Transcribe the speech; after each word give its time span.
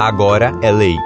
Agora 0.00 0.58
é 0.62 0.72
lei. 0.72 0.96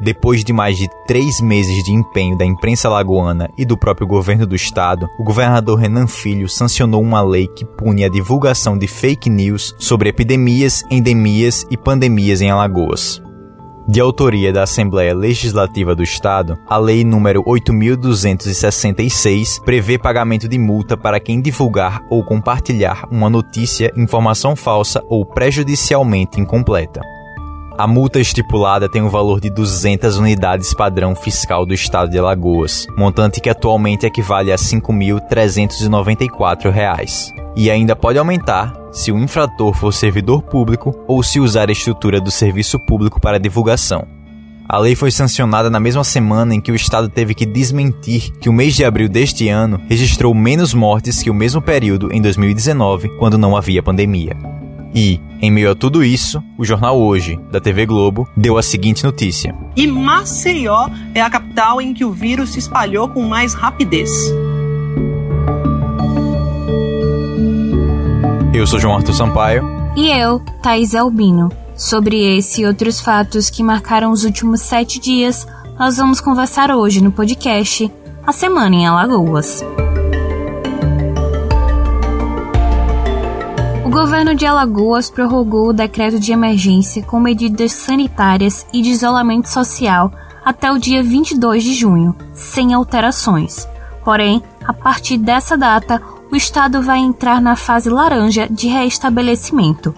Depois 0.00 0.42
de 0.42 0.54
mais 0.54 0.78
de 0.78 0.88
três 1.06 1.38
meses 1.38 1.84
de 1.84 1.92
empenho 1.92 2.34
da 2.34 2.46
imprensa 2.46 2.88
lagoana 2.88 3.50
e 3.58 3.66
do 3.66 3.76
próprio 3.76 4.06
governo 4.06 4.46
do 4.46 4.56
estado, 4.56 5.06
o 5.18 5.22
governador 5.22 5.78
Renan 5.78 6.06
Filho 6.06 6.48
sancionou 6.48 7.02
uma 7.02 7.20
lei 7.20 7.46
que 7.46 7.66
pune 7.66 8.04
a 8.04 8.08
divulgação 8.08 8.78
de 8.78 8.86
fake 8.86 9.28
news 9.28 9.74
sobre 9.78 10.08
epidemias, 10.08 10.82
endemias 10.90 11.66
e 11.70 11.76
pandemias 11.76 12.40
em 12.40 12.48
Alagoas. 12.48 13.22
De 13.86 14.00
autoria 14.00 14.50
da 14.50 14.62
Assembleia 14.62 15.14
Legislativa 15.14 15.94
do 15.94 16.02
Estado, 16.02 16.56
a 16.66 16.78
Lei 16.78 17.04
número 17.04 17.42
8266 17.44 19.58
prevê 19.58 19.98
pagamento 19.98 20.48
de 20.48 20.58
multa 20.58 20.96
para 20.96 21.20
quem 21.20 21.42
divulgar 21.42 22.00
ou 22.08 22.24
compartilhar 22.24 23.06
uma 23.10 23.28
notícia, 23.28 23.92
informação 23.94 24.56
falsa 24.56 25.04
ou 25.06 25.26
prejudicialmente 25.26 26.40
incompleta. 26.40 27.02
A 27.78 27.86
multa 27.86 28.18
estipulada 28.18 28.88
tem 28.88 29.02
o 29.02 29.06
um 29.06 29.08
valor 29.08 29.40
de 29.40 29.48
200 29.48 30.18
unidades 30.18 30.74
padrão 30.74 31.14
fiscal 31.14 31.64
do 31.64 31.72
estado 31.72 32.10
de 32.10 32.18
Alagoas, 32.18 32.88
montante 32.96 33.40
que 33.40 33.48
atualmente 33.48 34.04
equivale 34.04 34.50
a 34.50 34.56
R$ 34.56 34.60
5.394. 34.60 37.32
E 37.54 37.70
ainda 37.70 37.94
pode 37.94 38.18
aumentar 38.18 38.74
se 38.90 39.12
o 39.12 39.18
infrator 39.18 39.72
for 39.74 39.92
servidor 39.92 40.42
público 40.42 40.92
ou 41.06 41.22
se 41.22 41.38
usar 41.38 41.68
a 41.68 41.72
estrutura 41.72 42.20
do 42.20 42.32
serviço 42.32 42.80
público 42.80 43.20
para 43.20 43.38
divulgação. 43.38 44.04
A 44.68 44.76
lei 44.76 44.96
foi 44.96 45.12
sancionada 45.12 45.70
na 45.70 45.78
mesma 45.78 46.02
semana 46.02 46.56
em 46.56 46.60
que 46.60 46.72
o 46.72 46.74
Estado 46.74 47.08
teve 47.08 47.32
que 47.32 47.46
desmentir 47.46 48.32
que 48.40 48.48
o 48.48 48.52
mês 48.52 48.74
de 48.74 48.84
abril 48.84 49.08
deste 49.08 49.48
ano 49.48 49.80
registrou 49.88 50.34
menos 50.34 50.74
mortes 50.74 51.22
que 51.22 51.30
o 51.30 51.34
mesmo 51.34 51.62
período 51.62 52.12
em 52.12 52.20
2019, 52.20 53.08
quando 53.20 53.38
não 53.38 53.56
havia 53.56 53.84
pandemia. 53.84 54.36
E, 54.94 55.20
em 55.40 55.50
meio 55.50 55.70
a 55.70 55.74
tudo 55.74 56.02
isso, 56.02 56.42
o 56.56 56.64
jornal 56.64 56.98
Hoje, 56.98 57.38
da 57.50 57.60
TV 57.60 57.86
Globo, 57.86 58.28
deu 58.36 58.56
a 58.56 58.62
seguinte 58.62 59.04
notícia: 59.04 59.54
E 59.76 59.86
Maceió 59.86 60.88
é 61.14 61.20
a 61.20 61.30
capital 61.30 61.80
em 61.80 61.92
que 61.92 62.04
o 62.04 62.12
vírus 62.12 62.50
se 62.50 62.58
espalhou 62.58 63.08
com 63.08 63.22
mais 63.22 63.54
rapidez. 63.54 64.10
Eu 68.52 68.66
sou 68.66 68.80
João 68.80 68.96
Arthur 68.96 69.14
Sampaio. 69.14 69.62
E 69.96 70.10
eu, 70.10 70.40
Thais 70.62 70.94
Albino. 70.94 71.48
Sobre 71.76 72.36
esse 72.36 72.62
e 72.62 72.66
outros 72.66 73.00
fatos 73.00 73.48
que 73.50 73.62
marcaram 73.62 74.10
os 74.10 74.24
últimos 74.24 74.62
sete 74.62 74.98
dias, 74.98 75.46
nós 75.78 75.96
vamos 75.96 76.20
conversar 76.20 76.72
hoje 76.72 77.00
no 77.00 77.12
podcast 77.12 77.88
A 78.26 78.32
Semana 78.32 78.74
em 78.74 78.86
Alagoas. 78.86 79.62
Governo 83.98 84.32
de 84.32 84.46
Alagoas 84.46 85.10
prorrogou 85.10 85.70
o 85.70 85.72
decreto 85.72 86.20
de 86.20 86.30
emergência 86.30 87.02
com 87.02 87.18
medidas 87.18 87.72
sanitárias 87.72 88.64
e 88.72 88.80
de 88.80 88.90
isolamento 88.90 89.48
social 89.48 90.12
até 90.44 90.70
o 90.70 90.78
dia 90.78 91.02
22 91.02 91.64
de 91.64 91.74
junho, 91.74 92.14
sem 92.32 92.72
alterações. 92.72 93.66
Porém, 94.04 94.40
a 94.64 94.72
partir 94.72 95.18
dessa 95.18 95.58
data, 95.58 96.00
o 96.30 96.36
estado 96.36 96.80
vai 96.80 97.00
entrar 97.00 97.40
na 97.40 97.56
fase 97.56 97.90
laranja 97.90 98.46
de 98.48 98.68
reestabelecimento. 98.68 99.92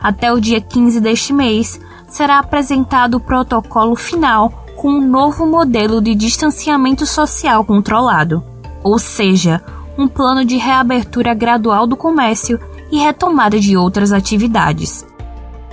Até 0.00 0.32
o 0.32 0.40
dia 0.40 0.58
15 0.58 0.98
deste 0.98 1.34
mês, 1.34 1.78
será 2.08 2.38
apresentado 2.38 3.16
o 3.16 3.20
protocolo 3.20 3.94
final 3.94 4.64
com 4.76 4.92
um 4.92 5.06
novo 5.06 5.46
modelo 5.46 6.00
de 6.00 6.14
distanciamento 6.14 7.04
social 7.04 7.66
controlado, 7.66 8.42
ou 8.82 8.98
seja, 8.98 9.62
um 9.98 10.08
plano 10.08 10.42
de 10.42 10.56
reabertura 10.56 11.34
gradual 11.34 11.86
do 11.86 11.98
comércio 11.98 12.58
e 12.92 12.98
retomada 12.98 13.58
de 13.58 13.76
outras 13.76 14.12
atividades. 14.12 15.06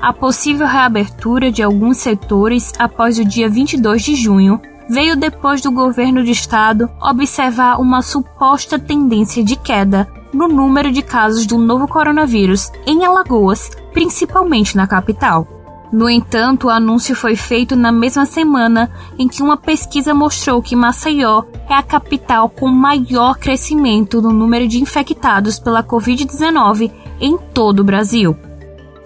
A 0.02 0.14
possível 0.14 0.66
reabertura 0.66 1.52
de 1.52 1.62
alguns 1.62 1.98
setores 1.98 2.72
após 2.80 3.20
o 3.20 3.26
dia 3.26 3.50
22 3.50 4.02
de 4.02 4.16
junho 4.16 4.62
veio 4.90 5.18
depois 5.18 5.62
do 5.62 5.72
governo 5.72 6.24
do 6.24 6.30
estado 6.30 6.90
observar 7.02 7.80
uma 7.80 8.02
suposta 8.02 8.80
tendência 8.80 9.44
de 9.44 9.58
queda 9.58 10.08
no 10.34 10.48
número 10.48 10.92
de 10.92 11.02
casos 11.02 11.46
do 11.46 11.58
novo 11.58 11.88
coronavírus 11.88 12.72
em 12.88 13.06
Alagoas, 13.06 13.70
principalmente 13.94 14.78
na 14.78 14.88
capital. 14.88 15.46
No 15.92 16.08
entanto, 16.08 16.68
o 16.68 16.70
anúncio 16.70 17.16
foi 17.16 17.36
feito 17.36 17.76
na 17.76 17.92
mesma 17.92 18.26
semana 18.26 18.92
em 19.18 19.28
que 19.28 19.42
uma 19.42 19.58
pesquisa 19.58 20.14
mostrou 20.14 20.62
que 20.62 20.76
Maceió 20.76 21.44
é 21.68 21.74
a 21.74 21.82
capital 21.82 22.48
com 22.48 22.68
maior 22.68 23.38
crescimento 23.38 24.22
no 24.22 24.32
número 24.32 24.68
de 24.68 24.80
infectados 24.80 25.60
pela 25.60 25.84
Covid-19 25.84 26.92
em 27.20 27.38
todo 27.38 27.80
o 27.80 27.84
Brasil. 27.84 28.36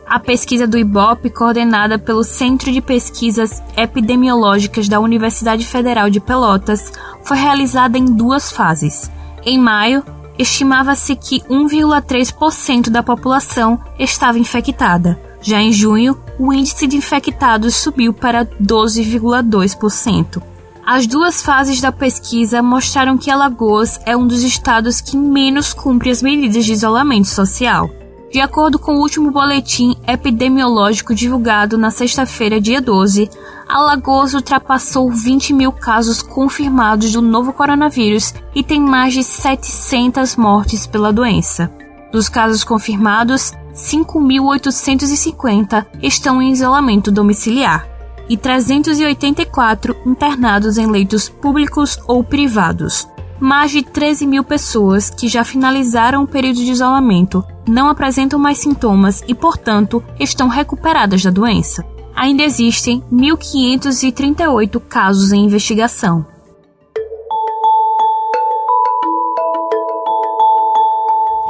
A 0.05 0.19
pesquisa 0.19 0.67
do 0.67 0.77
IBOP, 0.77 1.29
coordenada 1.29 1.97
pelo 1.97 2.23
Centro 2.23 2.71
de 2.71 2.81
Pesquisas 2.81 3.63
Epidemiológicas 3.75 4.87
da 4.87 4.99
Universidade 4.99 5.65
Federal 5.65 6.09
de 6.09 6.19
Pelotas, 6.19 6.91
foi 7.23 7.37
realizada 7.37 7.97
em 7.97 8.05
duas 8.05 8.51
fases. 8.51 9.09
Em 9.45 9.57
maio, 9.57 10.03
estimava-se 10.37 11.15
que 11.15 11.41
1,3% 11.41 12.89
da 12.89 13.01
população 13.01 13.79
estava 13.97 14.37
infectada. 14.37 15.19
Já 15.41 15.61
em 15.61 15.71
junho, 15.71 16.17
o 16.37 16.53
índice 16.53 16.85
de 16.87 16.95
infectados 16.95 17.75
subiu 17.75 18.13
para 18.13 18.45
12,2%. 18.45 20.41
As 20.85 21.07
duas 21.07 21.41
fases 21.41 21.79
da 21.79 21.91
pesquisa 21.91 22.61
mostraram 22.61 23.17
que 23.17 23.31
Alagoas 23.31 23.99
é 24.05 24.15
um 24.17 24.27
dos 24.27 24.43
estados 24.43 24.99
que 24.99 25.15
menos 25.15 25.73
cumpre 25.73 26.09
as 26.09 26.21
medidas 26.21 26.65
de 26.65 26.73
isolamento 26.73 27.29
social. 27.29 27.89
De 28.33 28.41
acordo 28.41 28.77
com 28.79 28.95
o 28.95 28.99
último 28.99 29.29
boletim 29.29 29.95
epidemiológico 30.07 31.13
divulgado 31.13 31.77
na 31.77 31.91
sexta-feira, 31.91 32.59
dia 32.59 32.81
12, 32.81 33.29
Alagoas 33.69 34.33
ultrapassou 34.33 35.11
20 35.11 35.53
mil 35.53 35.71
casos 35.71 36.23
confirmados 36.23 37.11
do 37.11 37.21
novo 37.21 37.53
coronavírus 37.53 38.33
e 38.55 38.63
tem 38.63 38.81
mais 38.81 39.13
de 39.13 39.23
700 39.23 40.35
mortes 40.35 40.87
pela 40.87 41.13
doença. 41.13 41.71
Dos 42.11 42.27
casos 42.27 42.63
confirmados, 42.63 43.53
5.850 43.75 45.85
estão 46.01 46.41
em 46.41 46.51
isolamento 46.51 47.11
domiciliar 47.11 47.87
e 48.27 48.35
384 48.35 49.95
internados 50.07 50.79
em 50.79 50.87
leitos 50.87 51.29
públicos 51.29 51.99
ou 52.07 52.23
privados. 52.23 53.07
Mais 53.39 53.69
de 53.69 53.83
13 53.83 54.25
mil 54.25 54.43
pessoas 54.43 55.11
que 55.11 55.27
já 55.27 55.43
finalizaram 55.43 56.23
o 56.23 56.27
período 56.27 56.65
de 56.65 56.71
isolamento 56.71 57.45
não 57.67 57.87
apresentam 57.87 58.39
mais 58.39 58.57
sintomas 58.57 59.23
e, 59.27 59.33
portanto, 59.33 60.03
estão 60.19 60.47
recuperadas 60.47 61.23
da 61.23 61.29
doença. 61.29 61.85
Ainda 62.15 62.43
existem 62.43 63.03
1.538 63.11 64.79
casos 64.87 65.31
em 65.31 65.45
investigação. 65.45 66.25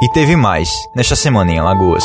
E 0.02 0.08
teve 0.08 0.36
mais 0.36 0.68
nesta 0.94 1.16
semana 1.16 1.50
em 1.50 1.58
Alagoas. 1.58 2.04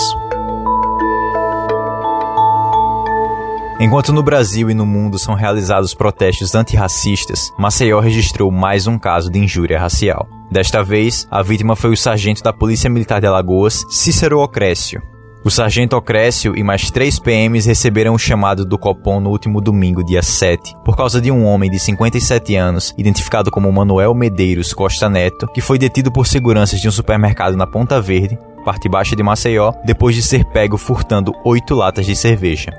Enquanto 3.80 4.12
no 4.12 4.22
Brasil 4.22 4.70
e 4.70 4.74
no 4.74 4.86
mundo 4.86 5.18
são 5.18 5.36
realizados 5.36 5.94
protestos 5.94 6.53
antirracistas, 6.53 7.53
Maceió 7.58 8.02
registrou 8.02 8.52
mais 8.52 8.88
um 8.88 9.00
caso 9.00 9.31
de 9.31 9.40
injúria 9.40 9.80
racial. 9.80 10.28
Desta 10.51 10.83
vez, 10.83 11.27
a 11.29 11.43
vítima 11.43 11.75
foi 11.75 11.91
o 11.91 11.97
sargento 11.97 12.41
da 12.41 12.51
Polícia 12.51 12.89
Militar 12.89 13.21
de 13.21 13.27
Alagoas, 13.27 13.85
Cícero 13.89 14.39
Ocrécio. 14.39 14.99
O 15.45 15.49
sargento 15.51 15.95
Ocrécio 15.95 16.57
e 16.57 16.63
mais 16.63 16.89
três 16.89 17.19
PMs 17.19 17.67
receberam 17.67 18.13
o 18.15 18.19
chamado 18.19 18.65
do 18.65 18.77
Copom 18.77 19.19
no 19.19 19.29
último 19.29 19.61
domingo, 19.61 20.03
dia 20.03 20.23
7, 20.23 20.75
por 20.83 20.97
causa 20.97 21.21
de 21.21 21.31
um 21.31 21.45
homem 21.45 21.69
de 21.69 21.79
57 21.79 22.55
anos, 22.55 22.93
identificado 22.97 23.51
como 23.51 23.71
Manuel 23.71 24.13
Medeiros 24.15 24.73
Costa 24.73 25.07
Neto, 25.07 25.47
que 25.53 25.61
foi 25.61 25.78
detido 25.78 26.11
por 26.11 26.28
seguranças 26.28 26.81
de 26.81 26.87
um 26.87 26.91
supermercado 26.91 27.55
na 27.55 27.67
Ponta 27.67 28.02
Verde, 28.02 28.37
parte 28.66 28.90
baixa 28.90 29.16
de 29.16 29.23
Maceió, 29.23 29.72
depois 29.85 30.16
de 30.16 30.23
ser 30.23 30.43
pego 30.45 30.78
furtando 30.78 31.31
oito 31.45 31.75
latas 31.75 32.05
de 32.05 32.16
cerveja. 32.16 32.73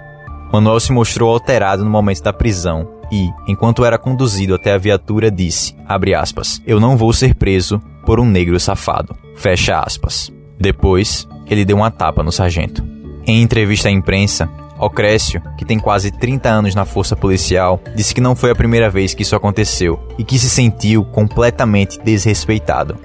Manuel 0.53 0.81
se 0.81 0.93
mostrou 0.93 1.33
alterado 1.33 1.85
no 1.85 1.91
momento 1.91 2.23
da 2.23 2.33
prisão 2.33 3.00
e, 3.11 3.31
enquanto 3.47 3.85
era 3.85 3.99
conduzido 3.99 4.55
até 4.55 4.73
a 4.73 4.79
viatura, 4.79 5.31
disse, 5.31 5.75
aspas, 6.17 6.63
eu 6.67 6.79
não 6.79 6.97
vou 6.97 7.13
ser 7.13 7.35
preso 7.35 7.81
por 8.05 8.21
um 8.21 8.25
negro 8.25 8.59
safado, 8.59 9.17
fecha 9.35 9.79
aspas. 9.79 10.33
Depois, 10.59 11.27
ele 11.47 11.65
deu 11.65 11.77
uma 11.77 11.91
tapa 11.91 12.23
no 12.23 12.31
sargento. 12.33 12.85
Em 13.27 13.43
entrevista 13.43 13.89
à 13.89 13.93
imprensa, 13.93 14.49
Ocrécio, 14.79 15.43
que 15.59 15.65
tem 15.65 15.79
quase 15.79 16.11
30 16.11 16.49
anos 16.49 16.75
na 16.75 16.87
força 16.87 17.15
policial, 17.15 17.81
disse 17.95 18.15
que 18.15 18.21
não 18.21 18.35
foi 18.35 18.51
a 18.51 18.55
primeira 18.55 18.89
vez 18.89 19.13
que 19.13 19.23
isso 19.23 19.37
aconteceu 19.37 20.01
e 20.19 20.25
que 20.25 20.39
se 20.39 20.49
sentiu 20.49 21.05
completamente 21.05 22.01
desrespeitado. 22.01 22.97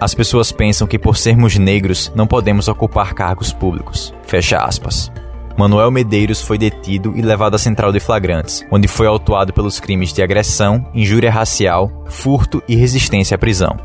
As 0.00 0.14
pessoas 0.14 0.52
pensam 0.52 0.86
que 0.86 0.98
por 0.98 1.16
sermos 1.16 1.56
negros 1.56 2.12
não 2.14 2.26
podemos 2.26 2.68
ocupar 2.68 3.14
cargos 3.14 3.52
públicos. 3.52 4.14
Fecha 4.22 4.58
aspas. 4.58 5.10
Manuel 5.58 5.90
Medeiros 5.90 6.40
foi 6.40 6.56
detido 6.56 7.14
e 7.16 7.20
levado 7.20 7.56
à 7.56 7.58
central 7.58 7.90
de 7.90 7.98
flagrantes, 7.98 8.64
onde 8.70 8.86
foi 8.86 9.08
autuado 9.08 9.52
pelos 9.52 9.80
crimes 9.80 10.12
de 10.12 10.22
agressão, 10.22 10.86
injúria 10.94 11.32
racial, 11.32 11.90
furto 12.06 12.62
e 12.68 12.76
resistência 12.76 13.34
à 13.34 13.38
prisão. 13.38 13.76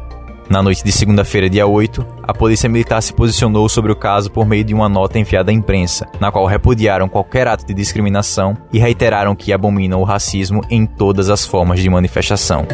Na 0.48 0.62
noite 0.62 0.84
de 0.84 0.92
segunda-feira, 0.92 1.50
dia 1.50 1.66
8, 1.66 2.06
a 2.22 2.32
Polícia 2.32 2.70
Militar 2.70 3.02
se 3.02 3.12
posicionou 3.12 3.68
sobre 3.68 3.92
o 3.92 3.96
caso 3.96 4.30
por 4.30 4.46
meio 4.46 4.64
de 4.64 4.72
uma 4.72 4.88
nota 4.88 5.18
enviada 5.18 5.50
à 5.50 5.54
imprensa, 5.54 6.08
na 6.20 6.32
qual 6.32 6.46
repudiaram 6.46 7.10
qualquer 7.10 7.48
ato 7.48 7.66
de 7.66 7.74
discriminação 7.74 8.56
e 8.72 8.78
reiteraram 8.78 9.36
que 9.36 9.52
abominam 9.52 10.00
o 10.00 10.04
racismo 10.04 10.62
em 10.70 10.86
todas 10.86 11.28
as 11.28 11.44
formas 11.44 11.80
de 11.80 11.90
manifestação. 11.90 12.68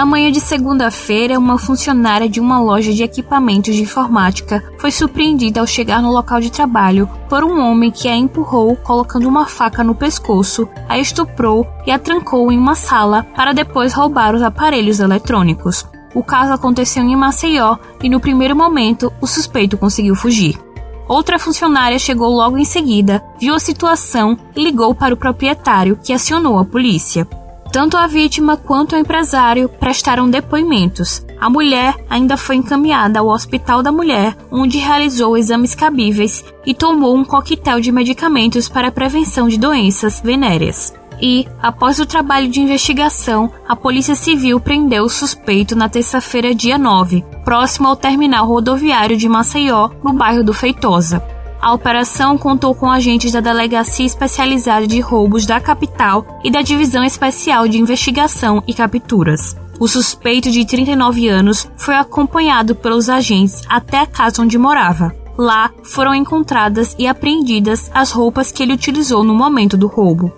Na 0.00 0.06
manhã 0.06 0.32
de 0.32 0.40
segunda-feira, 0.40 1.38
uma 1.38 1.58
funcionária 1.58 2.26
de 2.26 2.40
uma 2.40 2.58
loja 2.58 2.90
de 2.90 3.02
equipamentos 3.02 3.74
de 3.74 3.82
informática 3.82 4.64
foi 4.78 4.90
surpreendida 4.90 5.60
ao 5.60 5.66
chegar 5.66 6.00
no 6.00 6.10
local 6.10 6.40
de 6.40 6.50
trabalho 6.50 7.06
por 7.28 7.44
um 7.44 7.60
homem 7.60 7.90
que 7.90 8.08
a 8.08 8.16
empurrou 8.16 8.74
colocando 8.76 9.28
uma 9.28 9.44
faca 9.44 9.84
no 9.84 9.94
pescoço, 9.94 10.66
a 10.88 10.98
estuprou 10.98 11.66
e 11.86 11.90
a 11.90 11.98
trancou 11.98 12.50
em 12.50 12.56
uma 12.56 12.74
sala 12.74 13.24
para 13.36 13.52
depois 13.52 13.92
roubar 13.92 14.34
os 14.34 14.40
aparelhos 14.40 15.00
eletrônicos. 15.00 15.84
O 16.14 16.24
caso 16.24 16.54
aconteceu 16.54 17.02
em 17.02 17.14
Maceió 17.14 17.76
e 18.02 18.08
no 18.08 18.20
primeiro 18.20 18.56
momento 18.56 19.12
o 19.20 19.26
suspeito 19.26 19.76
conseguiu 19.76 20.14
fugir. 20.14 20.58
Outra 21.06 21.38
funcionária 21.38 21.98
chegou 21.98 22.30
logo 22.30 22.56
em 22.56 22.64
seguida, 22.64 23.22
viu 23.38 23.54
a 23.54 23.60
situação 23.60 24.38
e 24.56 24.64
ligou 24.64 24.94
para 24.94 25.12
o 25.12 25.18
proprietário, 25.18 25.98
que 26.02 26.14
acionou 26.14 26.58
a 26.58 26.64
polícia. 26.64 27.28
Tanto 27.72 27.96
a 27.96 28.06
vítima 28.08 28.56
quanto 28.56 28.96
o 28.96 28.98
empresário 28.98 29.68
prestaram 29.68 30.28
depoimentos. 30.28 31.24
A 31.40 31.48
mulher 31.48 31.94
ainda 32.10 32.36
foi 32.36 32.56
encaminhada 32.56 33.20
ao 33.20 33.28
Hospital 33.28 33.80
da 33.80 33.92
Mulher, 33.92 34.36
onde 34.50 34.78
realizou 34.78 35.36
exames 35.36 35.74
cabíveis 35.74 36.44
e 36.66 36.74
tomou 36.74 37.16
um 37.16 37.24
coquetel 37.24 37.80
de 37.80 37.92
medicamentos 37.92 38.68
para 38.68 38.88
a 38.88 38.92
prevenção 38.92 39.48
de 39.48 39.56
doenças 39.56 40.20
venéreas. 40.20 40.92
E, 41.22 41.46
após 41.62 42.00
o 42.00 42.06
trabalho 42.06 42.48
de 42.48 42.60
investigação, 42.60 43.50
a 43.68 43.76
Polícia 43.76 44.14
Civil 44.14 44.58
prendeu 44.58 45.04
o 45.04 45.08
suspeito 45.08 45.76
na 45.76 45.88
terça-feira, 45.88 46.54
dia 46.54 46.78
9, 46.78 47.24
próximo 47.44 47.88
ao 47.88 47.96
terminal 47.96 48.46
rodoviário 48.46 49.16
de 49.16 49.28
Maceió, 49.28 49.90
no 50.02 50.12
bairro 50.14 50.42
do 50.42 50.54
Feitosa. 50.54 51.22
A 51.60 51.74
operação 51.74 52.38
contou 52.38 52.74
com 52.74 52.90
agentes 52.90 53.32
da 53.32 53.40
Delegacia 53.40 54.06
Especializada 54.06 54.86
de 54.86 54.98
Roubos 55.00 55.44
da 55.44 55.60
capital 55.60 56.40
e 56.42 56.50
da 56.50 56.62
Divisão 56.62 57.04
Especial 57.04 57.68
de 57.68 57.78
Investigação 57.78 58.62
e 58.66 58.72
Capturas. 58.72 59.54
O 59.78 59.86
suspeito 59.86 60.50
de 60.50 60.64
39 60.64 61.28
anos 61.28 61.70
foi 61.76 61.96
acompanhado 61.96 62.74
pelos 62.74 63.10
agentes 63.10 63.62
até 63.68 63.98
a 63.98 64.06
casa 64.06 64.40
onde 64.40 64.56
morava. 64.56 65.14
Lá 65.36 65.70
foram 65.82 66.14
encontradas 66.14 66.96
e 66.98 67.06
apreendidas 67.06 67.90
as 67.94 68.10
roupas 68.10 68.50
que 68.50 68.62
ele 68.62 68.72
utilizou 68.72 69.22
no 69.22 69.34
momento 69.34 69.76
do 69.76 69.86
roubo. 69.86 70.32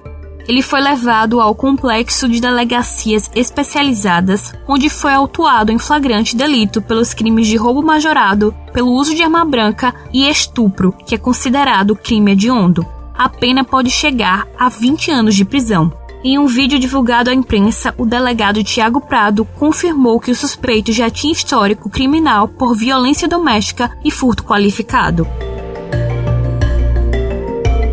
Ele 0.48 0.62
foi 0.62 0.80
levado 0.80 1.40
ao 1.40 1.54
complexo 1.54 2.28
de 2.28 2.40
delegacias 2.40 3.30
especializadas, 3.34 4.52
onde 4.66 4.88
foi 4.88 5.12
autuado 5.12 5.70
em 5.70 5.78
flagrante 5.78 6.36
delito 6.36 6.82
pelos 6.82 7.14
crimes 7.14 7.46
de 7.46 7.56
roubo 7.56 7.82
majorado, 7.82 8.52
pelo 8.72 8.92
uso 8.92 9.14
de 9.14 9.22
arma 9.22 9.44
branca 9.44 9.94
e 10.12 10.28
estupro, 10.28 10.92
que 11.06 11.14
é 11.14 11.18
considerado 11.18 11.94
crime 11.94 12.32
hediondo. 12.32 12.84
A 13.14 13.28
pena 13.28 13.62
pode 13.62 13.90
chegar 13.90 14.48
a 14.58 14.68
20 14.68 15.12
anos 15.12 15.36
de 15.36 15.44
prisão. 15.44 15.92
Em 16.24 16.38
um 16.38 16.46
vídeo 16.46 16.78
divulgado 16.78 17.30
à 17.30 17.34
imprensa, 17.34 17.92
o 17.98 18.06
delegado 18.06 18.62
Tiago 18.62 19.00
Prado 19.00 19.44
confirmou 19.44 20.20
que 20.20 20.30
o 20.30 20.36
suspeito 20.36 20.92
já 20.92 21.10
tinha 21.10 21.32
histórico 21.32 21.90
criminal 21.90 22.46
por 22.46 22.76
violência 22.76 23.26
doméstica 23.28 23.90
e 24.04 24.10
furto 24.10 24.44
qualificado. 24.44 25.26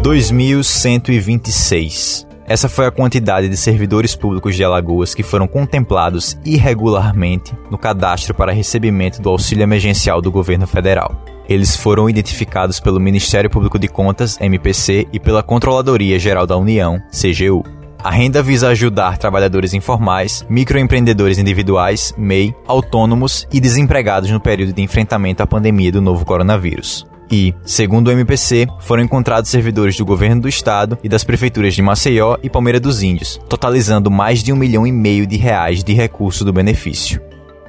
2126 0.03 2.28
essa 2.49 2.67
foi 2.67 2.87
a 2.87 2.91
quantidade 2.91 3.47
de 3.47 3.55
servidores 3.55 4.15
públicos 4.15 4.55
de 4.55 4.63
Alagoas 4.63 5.13
que 5.13 5.21
foram 5.21 5.47
contemplados 5.47 6.35
irregularmente 6.43 7.55
no 7.69 7.77
cadastro 7.77 8.33
para 8.33 8.51
recebimento 8.51 9.21
do 9.21 9.29
auxílio 9.29 9.61
emergencial 9.61 10.19
do 10.19 10.31
governo 10.31 10.65
federal. 10.65 11.23
Eles 11.47 11.75
foram 11.75 12.09
identificados 12.09 12.79
pelo 12.79 12.99
Ministério 12.99 13.51
Público 13.51 13.77
de 13.77 13.87
Contas, 13.87 14.41
MPC, 14.41 15.07
e 15.13 15.19
pela 15.19 15.43
Controladoria 15.43 16.17
Geral 16.17 16.47
da 16.47 16.57
União, 16.57 16.99
CGU. 17.11 17.63
A 18.03 18.09
renda 18.09 18.41
visa 18.41 18.69
ajudar 18.69 19.19
trabalhadores 19.19 19.75
informais, 19.75 20.43
microempreendedores 20.49 21.37
individuais, 21.37 22.15
MEI, 22.17 22.55
autônomos 22.65 23.47
e 23.51 23.59
desempregados 23.59 24.31
no 24.31 24.39
período 24.39 24.73
de 24.73 24.81
enfrentamento 24.81 25.43
à 25.43 25.47
pandemia 25.47 25.91
do 25.91 26.01
novo 26.01 26.25
coronavírus 26.25 27.05
e, 27.31 27.53
segundo 27.63 28.07
o 28.07 28.11
MPC, 28.11 28.67
foram 28.79 29.03
encontrados 29.03 29.49
servidores 29.49 29.97
do 29.97 30.05
governo 30.05 30.41
do 30.41 30.49
estado 30.49 30.97
e 31.03 31.09
das 31.09 31.23
prefeituras 31.23 31.73
de 31.73 31.81
Maceió 31.81 32.37
e 32.41 32.49
Palmeira 32.49 32.79
dos 32.79 33.03
Índios, 33.03 33.39
totalizando 33.47 34.09
mais 34.09 34.43
de 34.43 34.51
um 34.51 34.55
milhão 34.55 34.85
e 34.85 34.91
meio 34.91 35.27
de 35.27 35.37
reais 35.37 35.83
de 35.83 35.93
recurso 35.93 36.43
do 36.43 36.53
benefício. 36.53 37.21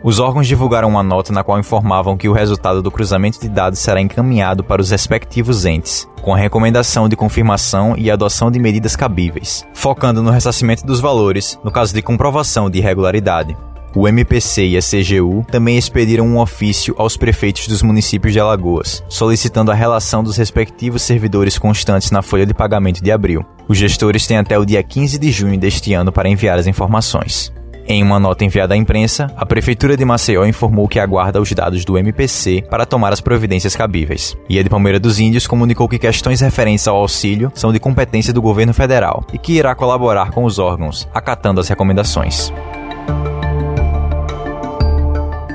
Os 0.03 0.19
órgãos 0.19 0.47
divulgaram 0.47 0.89
uma 0.89 1.03
nota 1.03 1.31
na 1.31 1.45
qual 1.45 1.59
informavam 1.59 2.17
que 2.17 2.27
o 2.27 2.33
resultado 2.33 2.81
do 2.81 2.91
cruzamento 2.91 3.39
de 3.39 3.51
dados 3.51 3.81
será 3.81 4.01
encaminhado 4.01 4.65
para 4.65 4.81
os 4.81 4.91
respectivos 4.91 5.67
entes, 5.67 6.09
com 6.23 6.35
a 6.35 6.39
recomendação 6.39 7.07
de 7.07 7.17
confirmação 7.17 7.95
e 7.99 8.11
adoção 8.11 8.51
de 8.51 8.59
medidas 8.59 8.97
cabíveis, 8.97 9.67
focando 9.75 10.23
no 10.23 10.31
ressarcimento 10.31 10.87
dos 10.87 11.01
valores 11.01 11.59
no 11.62 11.71
caso 11.71 11.93
de 11.93 12.01
comprovação 12.01 12.71
de 12.71 12.79
irregularidade. 12.79 13.55
O 13.94 14.06
MPC 14.06 14.66
e 14.69 14.76
a 14.76 14.81
CGU 14.81 15.44
também 15.50 15.76
expediram 15.76 16.26
um 16.26 16.38
ofício 16.38 16.94
aos 16.96 17.16
prefeitos 17.16 17.66
dos 17.66 17.82
municípios 17.82 18.32
de 18.32 18.38
Alagoas, 18.38 19.02
solicitando 19.08 19.72
a 19.72 19.75
relação 19.75 20.22
dos 20.22 20.37
respectivos 20.37 21.02
servidores 21.02 21.58
constantes 21.58 22.10
na 22.10 22.22
folha 22.22 22.46
de 22.46 22.54
pagamento 22.54 23.02
de 23.02 23.10
abril. 23.10 23.44
Os 23.69 23.76
gestores 23.76 24.26
têm 24.26 24.37
até 24.37 24.56
o 24.58 24.64
dia 24.64 24.82
15 24.82 25.19
de 25.19 25.32
junho 25.32 25.58
deste 25.58 25.92
ano 25.92 26.12
para 26.12 26.28
enviar 26.28 26.58
as 26.58 26.69
informações. 26.69 27.52
Em 27.87 28.04
uma 28.04 28.20
nota 28.20 28.44
enviada 28.44 28.75
à 28.75 28.76
imprensa, 28.76 29.26
a 29.37 29.44
Prefeitura 29.44 29.96
de 29.96 30.04
Maceió 30.04 30.44
informou 30.44 30.87
que 30.87 31.00
aguarda 31.00 31.40
os 31.40 31.50
dados 31.50 31.84
do 31.84 31.98
MPC 31.98 32.62
para 32.70 32.87
tomar 32.87 33.12
as 33.12 33.20
providências 33.20 33.75
cabíveis. 33.75 34.37
E 34.48 34.60
a 34.60 34.62
de 34.62 34.69
Palmeira 34.69 35.00
dos 35.00 35.19
Índios 35.19 35.48
comunicou 35.48 35.88
que 35.88 35.98
questões 35.98 36.40
referentes 36.40 36.87
ao 36.87 36.94
auxílio 36.94 37.50
são 37.52 37.72
de 37.72 37.81
competência 37.81 38.32
do 38.32 38.40
governo 38.40 38.72
federal 38.72 39.25
e 39.32 39.38
que 39.38 39.54
irá 39.54 39.75
colaborar 39.75 40.31
com 40.31 40.44
os 40.44 40.60
órgãos, 40.60 41.08
acatando 41.12 41.58
as 41.58 41.69
recomendações. 41.69 42.52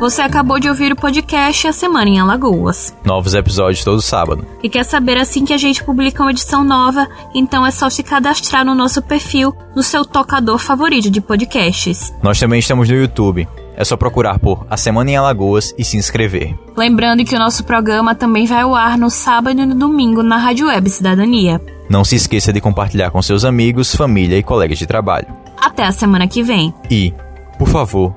Você 0.06 0.22
acabou 0.22 0.60
de 0.60 0.70
ouvir 0.70 0.92
o 0.92 0.96
podcast 0.96 1.68
A 1.68 1.74
Semana 1.74 2.08
em 2.08 2.20
Alagoas. 2.20 2.96
Novos 3.04 3.34
episódios 3.34 3.84
todo 3.84 4.00
sábado. 4.04 4.46
E 4.62 4.70
quer 4.70 4.84
saber 4.84 5.18
assim 5.18 5.44
que 5.44 5.52
a 5.52 5.58
gente 5.58 5.84
publica 5.84 6.22
uma 6.22 6.30
edição 6.30 6.64
nova? 6.64 7.08
Então 7.34 7.66
é 7.66 7.72
só 7.72 7.90
se 7.90 8.04
cadastrar 8.04 8.64
no 8.64 8.76
nosso 8.76 9.02
perfil 9.02 9.52
no 9.76 9.82
seu 9.82 10.06
tocador 10.06 10.60
favorito 10.60 11.10
de 11.10 11.20
podcasts. 11.20 12.14
Nós 12.22 12.40
também 12.40 12.60
estamos 12.60 12.88
no 12.88 12.96
YouTube. 12.96 13.48
É 13.76 13.84
só 13.84 13.98
procurar 13.98 14.38
por 14.38 14.68
A 14.70 14.78
Semana 14.78 15.10
em 15.10 15.16
Alagoas 15.16 15.74
e 15.76 15.84
se 15.84 15.98
inscrever. 15.98 16.56
Lembrando 16.78 17.26
que 17.26 17.36
o 17.36 17.40
nosso 17.40 17.64
programa 17.64 18.14
também 18.14 18.46
vai 18.46 18.62
ao 18.62 18.76
ar 18.76 19.00
no 19.00 19.10
sábado 19.10 19.60
e 19.60 19.66
no 19.66 19.74
domingo 19.74 20.22
na 20.22 20.38
Rádio 20.38 20.68
Web 20.68 20.88
Cidadania. 20.88 21.60
Não 21.90 22.06
se 22.06 22.16
esqueça 22.16 22.54
de 22.54 22.62
compartilhar 22.62 23.10
com 23.10 23.24
seus 23.24 23.44
amigos, 23.44 23.96
família 23.96 24.38
e 24.38 24.44
colegas 24.44 24.78
de 24.78 24.86
trabalho. 24.86 25.26
Até 25.60 25.84
a 25.84 25.92
semana 25.92 26.28
que 26.28 26.44
vem. 26.44 26.72
E, 26.92 27.12
por 27.58 27.68
favor, 27.68 28.14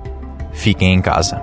fiquem 0.52 0.92
em 0.92 1.00
casa. 1.00 1.40